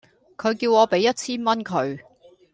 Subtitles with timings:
[0.35, 1.99] 佢叫我畀一千蚊佢